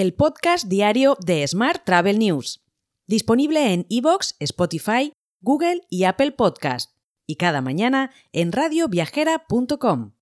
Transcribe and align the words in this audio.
el 0.00 0.14
podcast 0.14 0.66
diario 0.66 1.18
de 1.20 1.46
Smart 1.46 1.84
Travel 1.84 2.18
News, 2.18 2.64
disponible 3.06 3.74
en 3.74 3.84
iVoox, 3.90 4.32
Spotify, 4.38 5.12
Google 5.42 5.82
y 5.90 6.04
Apple 6.04 6.32
Podcast, 6.32 6.92
y 7.26 7.36
cada 7.36 7.60
mañana 7.60 8.10
en 8.32 8.50
radioviajera.com. 8.50 10.12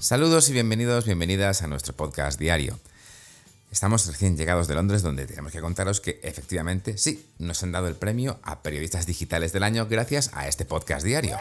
Saludos 0.00 0.48
y 0.48 0.52
bienvenidos, 0.52 1.04
bienvenidas 1.04 1.62
a 1.62 1.68
nuestro 1.68 1.94
podcast 1.94 2.40
diario. 2.40 2.80
Estamos 3.70 4.04
recién 4.08 4.36
llegados 4.36 4.66
de 4.66 4.74
Londres 4.74 5.02
donde 5.02 5.26
tenemos 5.26 5.52
que 5.52 5.60
contaros 5.60 6.00
que 6.00 6.18
efectivamente 6.24 6.98
sí, 6.98 7.24
nos 7.38 7.62
han 7.62 7.70
dado 7.70 7.86
el 7.86 7.94
premio 7.94 8.40
a 8.42 8.64
periodistas 8.64 9.06
digitales 9.06 9.52
del 9.52 9.62
año 9.62 9.86
gracias 9.86 10.32
a 10.34 10.48
este 10.48 10.64
podcast 10.64 11.06
diario. 11.06 11.38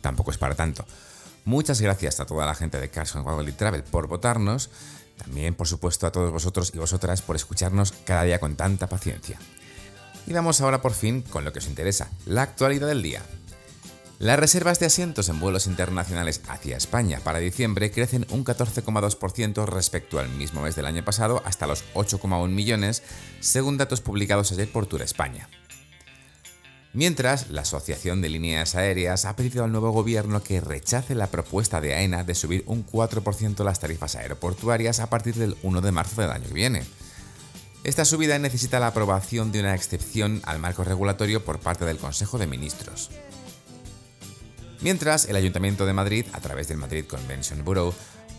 Tampoco 0.00 0.30
es 0.30 0.38
para 0.38 0.54
tanto. 0.54 0.84
Muchas 1.44 1.80
gracias 1.80 2.20
a 2.20 2.26
toda 2.26 2.46
la 2.46 2.54
gente 2.54 2.78
de 2.78 2.90
Carson 2.90 3.24
Waddle 3.24 3.52
Travel 3.52 3.82
por 3.82 4.06
votarnos. 4.06 4.70
También, 5.16 5.54
por 5.54 5.66
supuesto, 5.66 6.06
a 6.06 6.12
todos 6.12 6.30
vosotros 6.30 6.72
y 6.74 6.78
vosotras 6.78 7.22
por 7.22 7.36
escucharnos 7.36 7.92
cada 8.04 8.24
día 8.24 8.38
con 8.38 8.54
tanta 8.56 8.86
paciencia. 8.88 9.38
Y 10.26 10.32
vamos 10.32 10.60
ahora 10.60 10.82
por 10.82 10.92
fin 10.92 11.22
con 11.22 11.44
lo 11.44 11.52
que 11.52 11.58
os 11.60 11.66
interesa, 11.66 12.10
la 12.26 12.42
actualidad 12.42 12.86
del 12.86 13.02
día. 13.02 13.22
Las 14.18 14.38
reservas 14.38 14.80
de 14.80 14.86
asientos 14.86 15.28
en 15.28 15.38
vuelos 15.38 15.68
internacionales 15.68 16.42
hacia 16.48 16.76
España 16.76 17.20
para 17.22 17.38
diciembre 17.38 17.92
crecen 17.92 18.26
un 18.30 18.44
14,2% 18.44 19.64
respecto 19.66 20.18
al 20.18 20.28
mismo 20.28 20.62
mes 20.62 20.74
del 20.74 20.86
año 20.86 21.04
pasado 21.04 21.40
hasta 21.44 21.68
los 21.68 21.84
8,1 21.94 22.48
millones, 22.48 23.04
según 23.38 23.78
datos 23.78 24.00
publicados 24.00 24.50
ayer 24.50 24.70
por 24.70 24.86
Tour 24.86 25.02
España. 25.02 25.48
Mientras, 26.94 27.50
la 27.50 27.62
Asociación 27.62 28.22
de 28.22 28.30
Líneas 28.30 28.74
Aéreas 28.74 29.26
ha 29.26 29.36
pedido 29.36 29.62
al 29.62 29.72
nuevo 29.72 29.90
gobierno 29.90 30.42
que 30.42 30.60
rechace 30.60 31.14
la 31.14 31.26
propuesta 31.26 31.80
de 31.80 31.94
AENA 31.94 32.24
de 32.24 32.34
subir 32.34 32.64
un 32.66 32.84
4% 32.86 33.62
las 33.62 33.80
tarifas 33.80 34.16
aeroportuarias 34.16 35.00
a 35.00 35.10
partir 35.10 35.34
del 35.34 35.56
1 35.62 35.80
de 35.82 35.92
marzo 35.92 36.22
del 36.22 36.30
año 36.30 36.48
que 36.48 36.54
viene. 36.54 36.82
Esta 37.84 38.04
subida 38.04 38.38
necesita 38.38 38.80
la 38.80 38.88
aprobación 38.88 39.52
de 39.52 39.60
una 39.60 39.74
excepción 39.74 40.40
al 40.44 40.58
marco 40.58 40.82
regulatorio 40.82 41.44
por 41.44 41.60
parte 41.60 41.84
del 41.84 41.98
Consejo 41.98 42.38
de 42.38 42.46
Ministros. 42.46 43.10
Mientras, 44.80 45.26
el 45.26 45.36
Ayuntamiento 45.36 45.86
de 45.86 45.92
Madrid, 45.92 46.26
a 46.32 46.40
través 46.40 46.68
del 46.68 46.78
Madrid 46.78 47.04
Convention 47.04 47.64
Bureau, 47.64 47.92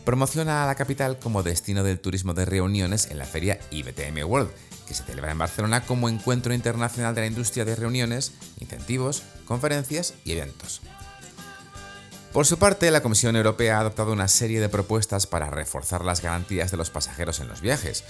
promociona 0.06 0.64
a 0.64 0.68
la 0.68 0.76
capital 0.76 1.20
como 1.20 1.44
destino 1.44 1.84
del 1.84 2.00
turismo 2.00 2.34
de 2.34 2.46
reuniones 2.46 3.08
en 3.12 3.18
la 3.18 3.26
feria 3.26 3.60
IBTM 3.72 4.24
World, 4.26 4.52
que 4.88 4.94
se 4.94 5.04
celebra 5.04 5.32
en 5.32 5.38
Barcelona 5.38 5.86
como 5.86 6.10
encuentro 6.10 6.54
internacional 6.54 7.14
de 7.14 7.22
la 7.22 7.28
industria 7.28 7.66
de 7.66 7.76
reuniones, 7.76 8.34
incentivos, 8.60 9.24
conferencias 9.46 10.16
y 10.26 10.32
eventos. 10.32 10.82
Por 12.34 12.46
su 12.46 12.60
parte, 12.60 12.92
la 12.92 13.02
Comisión 13.02 13.36
Europea 13.36 13.78
ha 13.78 13.82
adoptado 13.82 14.14
una 14.14 14.28
serie 14.28 14.60
de 14.60 14.70
propuestas 14.70 15.26
para 15.26 15.50
reforzar 15.50 16.06
las 16.06 16.22
garantías 16.22 16.70
de 16.70 16.78
los 16.78 16.92
pasajeros 16.92 17.40
en 17.40 17.48
los 17.48 17.62
viajes, 17.62 18.04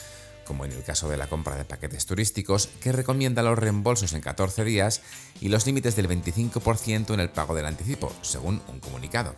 como 0.45 0.65
en 0.65 0.71
el 0.71 0.83
caso 0.83 1.07
de 1.07 1.15
la 1.15 1.27
compra 1.27 1.55
de 1.55 1.63
paquetes 1.63 2.05
turísticos, 2.05 2.67
que 2.81 2.91
recomienda 2.91 3.43
los 3.43 3.57
reembolsos 3.57 4.13
en 4.13 4.21
14 4.21 4.65
días 4.65 5.01
y 5.39 5.49
los 5.49 5.65
límites 5.65 5.95
del 5.95 6.09
25% 6.09 7.13
en 7.13 7.19
el 7.19 7.29
pago 7.29 7.55
del 7.55 7.65
anticipo, 7.65 8.11
según 8.21 8.61
un 8.67 8.79
comunicado. 8.79 9.35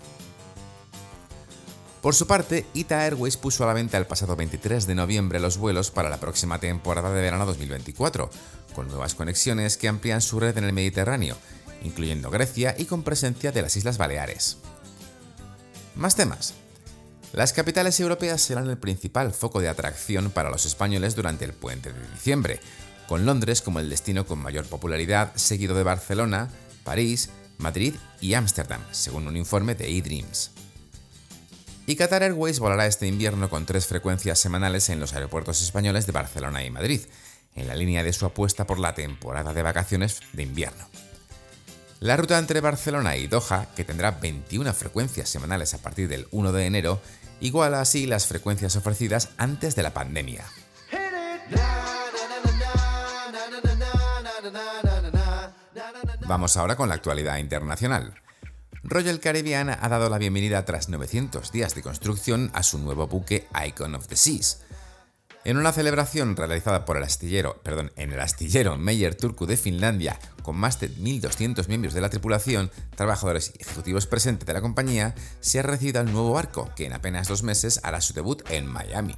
Por 2.02 2.16
su 2.16 2.26
parte, 2.26 2.66
Ita 2.74 3.04
Airways 3.04 3.38
puso 3.38 3.64
a 3.64 3.68
la 3.68 3.74
venta 3.74 4.00
el 4.00 4.08
pasado 4.08 4.36
23 4.36 4.88
de 4.88 4.96
noviembre 4.96 5.40
los 5.40 5.58
vuelos 5.58 5.92
para 5.92 6.10
la 6.10 6.20
próxima 6.20 6.60
temporada 6.60 7.14
de 7.14 7.22
verano 7.22 7.46
2024, 7.46 8.28
con 8.74 8.88
nuevas 8.88 9.14
conexiones 9.14 9.78
que 9.78 9.88
amplían 9.88 10.22
su 10.22 10.40
red 10.40 10.58
en 10.58 10.64
el 10.64 10.74
Mediterráneo, 10.74 11.38
incluyendo 11.84 12.32
Grecia 12.32 12.74
y 12.76 12.86
con 12.86 13.04
presencia 13.04 13.52
de 13.52 13.62
las 13.62 13.78
Islas 13.78 14.00
Baleares. 14.00 14.58
Más 15.96 16.16
temas. 16.16 16.56
Las 17.34 17.54
capitales 17.54 18.00
europeas 18.00 18.42
serán 18.42 18.68
el 18.68 18.80
principal 18.80 19.32
foco 19.32 19.62
de 19.62 19.70
atracción 19.70 20.32
para 20.32 20.50
los 20.50 20.66
españoles 20.66 21.16
durante 21.16 21.46
el 21.46 21.54
puente 21.54 21.94
de 21.94 22.08
diciembre, 22.14 22.62
con 23.08 23.28
Londres 23.28 23.62
como 23.62 23.80
el 23.80 23.92
destino 23.92 24.26
con 24.26 24.40
mayor 24.40 24.66
popularidad, 24.66 25.34
seguido 25.36 25.76
de 25.76 25.84
Barcelona, 25.84 26.50
París, 26.84 27.30
Madrid 27.60 27.94
y 28.22 28.34
Ámsterdam, 28.34 28.82
según 28.90 29.28
un 29.28 29.38
informe 29.38 29.76
de 29.76 29.96
eDreams 29.96 30.50
y 31.86 31.96
Qatar 31.96 32.24
Airways 32.24 32.60
volará 32.60 32.86
este 32.86 33.08
invierno 33.08 33.50
con 33.50 33.66
tres 33.66 33.86
frecuencias 33.86 34.40
semanales 34.40 34.90
en 34.90 35.00
los 35.00 35.14
aeropuertos 35.14 35.62
españoles 35.62 36.06
de 36.06 36.12
Barcelona 36.12 36.64
y 36.64 36.70
Madrid, 36.70 37.02
en 37.56 37.68
la 37.68 37.76
línea 37.76 38.04
de 38.04 38.14
su 38.14 38.26
apuesta 38.26 38.66
por 38.66 38.80
la 38.80 38.94
temporada 38.94 39.54
de 39.54 39.64
vacaciones 39.64 40.22
de 40.34 40.44
invierno. 40.44 40.88
La 42.00 42.18
ruta 42.18 42.40
entre 42.40 42.62
Barcelona 42.62 43.16
y 43.16 43.28
Doha, 43.28 43.68
que 43.76 43.84
tendrá 43.84 44.12
21 44.12 44.74
frecuencias 44.74 45.30
semanales 45.30 45.74
a 45.74 45.82
partir 45.82 46.08
del 46.08 46.28
1 46.32 46.52
de 46.52 46.66
enero, 46.66 47.02
iguala 47.42 47.82
así 47.82 48.08
las 48.08 48.26
frecuencias 48.26 48.76
ofrecidas 48.76 49.30
antes 49.38 49.76
de 49.76 49.84
la 49.84 49.94
pandemia. 49.94 50.46
Vamos 56.28 56.58
ahora 56.58 56.76
con 56.76 56.90
la 56.90 56.96
actualidad 56.96 57.38
internacional. 57.38 58.16
Royal 58.84 59.20
Caribbean 59.20 59.70
ha 59.70 59.90
dado 59.90 60.10
la 60.10 60.18
bienvenida 60.18 60.66
tras 60.66 60.90
900 60.90 61.52
días 61.52 61.76
de 61.76 61.84
construcción 61.84 62.50
a 62.54 62.64
su 62.64 62.80
nuevo 62.80 63.08
buque 63.08 63.48
Icon 63.68 63.94
of 63.94 64.08
the 64.08 64.16
Seas. 64.16 64.64
En 65.44 65.58
una 65.58 65.72
celebración 65.72 66.36
realizada 66.36 66.84
por 66.84 66.98
el 66.98 67.04
astillero, 67.04 67.62
perdón, 67.64 67.92
en 67.96 68.12
el 68.12 68.20
astillero 68.20 68.78
Meyer 68.78 69.16
Turku 69.16 69.46
de 69.46 69.58
Finlandia, 69.58 70.20
con 70.42 70.56
más 70.56 70.80
de 70.80 70.90
1.200 70.90 71.68
miembros 71.68 71.94
de 71.94 72.02
la 72.02 72.10
tripulación, 72.10 72.72
trabajadores 72.96 73.54
y 73.56 73.62
ejecutivos 73.62 74.08
presentes 74.08 74.48
de 74.48 74.54
la 74.54 74.62
compañía, 74.62 75.14
se 75.42 75.60
ha 75.60 75.64
recibido 75.64 76.02
el 76.02 76.12
nuevo 76.12 76.34
barco, 76.34 76.72
que 76.76 76.86
en 76.86 76.94
apenas 76.94 77.28
dos 77.28 77.44
meses 77.44 77.80
hará 77.84 78.02
su 78.02 78.14
debut 78.14 78.42
en 78.50 78.66
Miami. 78.66 79.16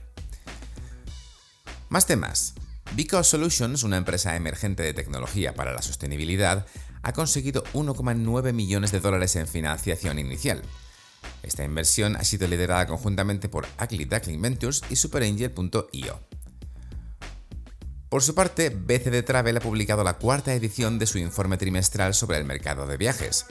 Más 1.89 2.05
temas. 2.05 2.53
Because 2.95 3.29
Solutions, 3.29 3.83
una 3.83 3.97
empresa 3.97 4.35
emergente 4.35 4.83
de 4.83 4.93
tecnología 4.93 5.53
para 5.55 5.73
la 5.73 5.81
sostenibilidad, 5.81 6.65
ha 7.03 7.13
conseguido 7.13 7.63
1,9 7.73 8.53
millones 8.53 8.91
de 8.91 8.99
dólares 8.99 9.35
en 9.35 9.47
financiación 9.47 10.17
inicial. 10.19 10.61
Esta 11.43 11.63
inversión 11.63 12.15
ha 12.15 12.23
sido 12.23 12.47
liderada 12.47 12.87
conjuntamente 12.87 13.49
por 13.49 13.67
Ugly 13.81 14.05
Duckling 14.05 14.41
Ventures 14.41 14.81
y 14.89 14.95
SuperAngel.io. 14.95 16.19
Por 18.09 18.21
su 18.21 18.35
parte, 18.35 18.69
BCD 18.69 19.23
Travel 19.25 19.57
ha 19.57 19.59
publicado 19.59 20.03
la 20.03 20.13
cuarta 20.13 20.53
edición 20.53 20.99
de 20.99 21.07
su 21.07 21.17
informe 21.17 21.57
trimestral 21.57 22.13
sobre 22.13 22.37
el 22.37 22.45
mercado 22.45 22.85
de 22.85 22.97
viajes. 22.97 23.45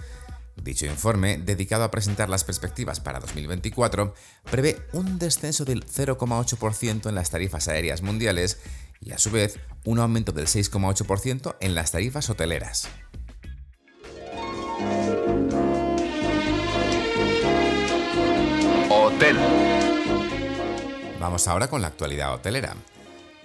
Dicho 0.57 0.87
informe, 0.87 1.39
dedicado 1.39 1.83
a 1.83 1.91
presentar 1.91 2.29
las 2.29 2.45
perspectivas 2.45 3.01
para 3.01 3.21
2024, 3.21 4.15
prevé 4.51 4.81
un 4.93 5.19
descenso 5.19 5.65
del 5.65 5.85
0,8% 5.85 7.09
en 7.09 7.15
las 7.15 7.31
tarifas 7.31 7.69
aéreas 7.69 8.03
mundiales 8.03 8.59
y 9.01 9.13
a 9.13 9.19
su 9.19 9.31
vez 9.31 9.59
un 9.85 9.99
aumento 9.99 10.31
del 10.33 10.47
6,8% 10.47 11.57
en 11.61 11.75
las 11.75 11.91
tarifas 11.91 12.31
hoteleras. 12.31 12.89
Hotel. 18.91 19.37
Vamos 21.21 21.49
ahora 21.49 21.69
con 21.69 21.81
la 21.81 21.89
actualidad 21.89 22.35
hotelera. 22.35 22.75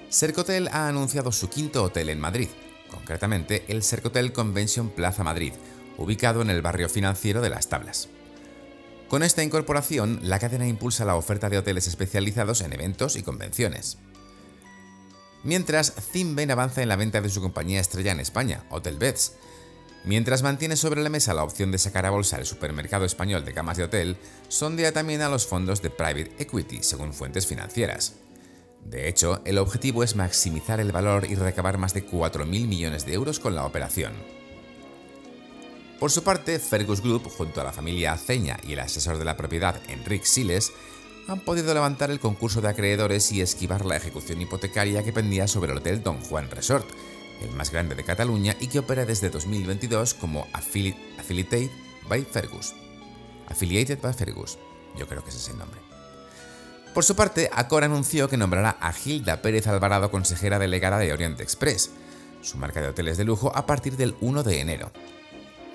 Sercotel 0.09 0.67
ha 0.69 0.87
anunciado 0.87 1.31
su 1.31 1.49
quinto 1.49 1.83
hotel 1.83 2.09
en 2.09 2.19
Madrid, 2.19 2.49
concretamente 2.89 3.66
el 3.67 3.83
Sercotel 3.83 4.33
Convention 4.33 4.89
Plaza 4.89 5.23
Madrid, 5.23 5.53
ubicado 5.97 6.41
en 6.41 6.49
el 6.49 6.61
barrio 6.61 6.89
financiero 6.89 7.41
de 7.41 7.49
Las 7.49 7.67
Tablas. 7.67 8.09
Con 9.07 9.23
esta 9.23 9.43
incorporación, 9.43 10.19
la 10.21 10.39
cadena 10.39 10.67
impulsa 10.67 11.05
la 11.05 11.16
oferta 11.16 11.49
de 11.49 11.57
hoteles 11.57 11.87
especializados 11.87 12.61
en 12.61 12.73
eventos 12.73 13.16
y 13.16 13.23
convenciones. 13.23 13.97
Mientras, 15.43 15.93
Zinben 16.11 16.51
avanza 16.51 16.81
en 16.81 16.89
la 16.89 16.97
venta 16.97 17.21
de 17.21 17.29
su 17.29 17.41
compañía 17.41 17.79
estrella 17.79 18.11
en 18.11 18.19
España, 18.19 18.66
Hotel 18.69 18.97
Beds, 18.97 19.33
Mientras 20.06 20.44
mantiene 20.44 20.75
sobre 20.75 21.02
la 21.02 21.09
mesa 21.09 21.34
la 21.34 21.44
opción 21.44 21.72
de 21.72 21.78
sacar 21.78 22.05
a 22.05 22.11
bolsa 22.11 22.38
el 22.38 22.46
supermercado 22.46 23.05
español 23.05 23.44
de 23.44 23.53
camas 23.53 23.78
de 23.78 23.84
hotel, 23.84 24.17
sondea 24.47 24.91
también 24.91 25.22
a 25.22 25.29
los 25.29 25.46
fondos 25.46 25.82
de 25.82 25.90
private 25.90 26.32
equity, 26.40 26.82
según 26.82 27.14
fuentes 27.14 27.46
financieras. 27.46 28.16
De 28.85 29.09
hecho, 29.09 29.41
el 29.44 29.58
objetivo 29.58 30.03
es 30.03 30.16
maximizar 30.16 30.79
el 30.79 30.94
valor 30.94 31.26
y 31.29 31.35
recabar 31.35 31.78
más 31.78 31.94
de 31.94 32.05
4.000 32.05 32.46
millones 32.46 33.05
de 33.05 33.14
euros 33.14 33.40
con 33.40 33.53
la 33.53 33.66
operación. 33.66 34.14
Por 36.00 36.11
su 36.11 36.23
parte, 36.23 36.59
Fergus 36.59 37.02
Group, 37.02 37.28
junto 37.28 37.59
a 37.59 37.64
la 37.64 37.73
familia 37.73 38.14
Aceña 38.14 38.58
y 38.66 38.73
el 38.73 38.79
asesor 38.79 39.17
de 39.17 39.26
la 39.26 39.35
propiedad, 39.35 39.76
Enric 39.90 40.23
Siles, 40.23 40.72
han 41.28 41.41
podido 41.41 41.73
levantar 41.73 42.11
el 42.11 42.20
concurso 42.20 42.61
de 42.61 42.70
acreedores 42.70 43.32
y 43.32 43.41
esquivar 43.41 43.85
la 43.85 43.97
ejecución 43.97 44.40
hipotecaria 44.40 45.03
que 45.03 45.11
pendía 45.11 45.47
sobre 45.47 45.72
el 45.72 45.79
Hotel 45.79 46.03
Don 46.03 46.22
Juan 46.22 46.50
Resort, 46.50 46.88
el 47.41 47.51
más 47.51 47.72
grande 47.72 47.95
de 47.95 48.03
Cataluña 48.03 48.55
y 48.59 48.67
que 48.67 48.79
opera 48.79 49.05
desde 49.05 49.29
2022 49.29 50.13
como 50.13 50.47
Affiliated 50.53 51.69
by 52.07 52.23
Fergus. 52.23 52.73
Affiliated 53.47 53.99
by 54.01 54.13
Fergus, 54.13 54.57
yo 54.97 55.07
creo 55.07 55.23
que 55.23 55.29
es 55.29 55.49
el 55.49 55.57
nombre. 55.57 55.79
Por 56.93 57.03
su 57.03 57.16
parte, 57.16 57.49
Accor 57.53 57.84
anunció 57.84 58.28
que 58.28 58.37
nombrará 58.37 58.72
a 58.79 58.91
Gilda 58.91 59.41
Pérez 59.41 59.67
Alvarado 59.67 60.09
consejera 60.09 60.57
delegada 60.57 60.97
de 60.97 61.13
Oriente 61.13 61.43
Express, 61.43 61.91
su 62.41 62.57
marca 62.57 62.81
de 62.81 62.87
hoteles 62.87 63.17
de 63.17 63.23
lujo, 63.23 63.51
a 63.55 63.66
partir 63.66 63.97
del 63.97 64.16
1 64.19 64.43
de 64.43 64.61
enero. 64.61 64.91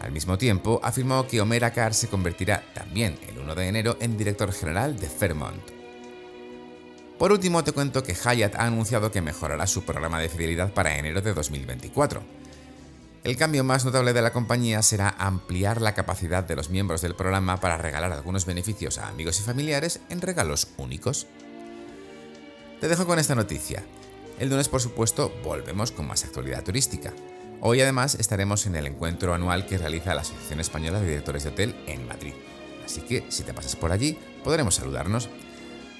Al 0.00 0.10
mismo 0.10 0.36
tiempo, 0.36 0.80
afirmó 0.82 1.28
que 1.28 1.40
Omer 1.40 1.64
Akar 1.64 1.94
se 1.94 2.08
convertirá 2.08 2.64
también 2.74 3.20
el 3.28 3.38
1 3.38 3.54
de 3.54 3.68
enero 3.68 3.96
en 4.00 4.18
director 4.18 4.52
general 4.52 4.98
de 4.98 5.08
Fairmont. 5.08 5.81
Por 7.18 7.32
último, 7.32 7.62
te 7.62 7.72
cuento 7.72 8.02
que 8.02 8.14
Hyatt 8.14 8.56
ha 8.56 8.66
anunciado 8.66 9.12
que 9.12 9.22
mejorará 9.22 9.66
su 9.66 9.84
programa 9.84 10.20
de 10.20 10.28
fidelidad 10.28 10.72
para 10.72 10.98
enero 10.98 11.20
de 11.20 11.34
2024. 11.34 12.22
El 13.24 13.36
cambio 13.36 13.62
más 13.62 13.84
notable 13.84 14.12
de 14.12 14.22
la 14.22 14.32
compañía 14.32 14.82
será 14.82 15.14
ampliar 15.16 15.80
la 15.80 15.94
capacidad 15.94 16.42
de 16.42 16.56
los 16.56 16.70
miembros 16.70 17.02
del 17.02 17.14
programa 17.14 17.60
para 17.60 17.78
regalar 17.78 18.10
algunos 18.10 18.46
beneficios 18.46 18.98
a 18.98 19.06
amigos 19.06 19.38
y 19.38 19.44
familiares 19.44 20.00
en 20.08 20.20
regalos 20.20 20.68
únicos. 20.76 21.28
Te 22.80 22.88
dejo 22.88 23.06
con 23.06 23.20
esta 23.20 23.36
noticia. 23.36 23.84
El 24.40 24.50
lunes, 24.50 24.68
por 24.68 24.80
supuesto, 24.80 25.32
volvemos 25.44 25.92
con 25.92 26.08
más 26.08 26.24
actualidad 26.24 26.64
turística. 26.64 27.12
Hoy 27.60 27.80
además 27.80 28.16
estaremos 28.16 28.66
en 28.66 28.74
el 28.74 28.88
encuentro 28.88 29.34
anual 29.34 29.66
que 29.66 29.78
realiza 29.78 30.16
la 30.16 30.22
Asociación 30.22 30.58
Española 30.58 30.98
de 30.98 31.10
Directores 31.10 31.44
de 31.44 31.50
Hotel 31.50 31.76
en 31.86 32.08
Madrid. 32.08 32.34
Así 32.84 33.02
que 33.02 33.24
si 33.28 33.44
te 33.44 33.54
pasas 33.54 33.76
por 33.76 33.92
allí, 33.92 34.18
podremos 34.42 34.74
saludarnos. 34.74 35.28